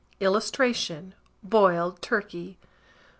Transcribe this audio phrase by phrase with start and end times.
[0.19, 1.13] [Illustration:
[1.43, 2.57] BOILED TURKEY.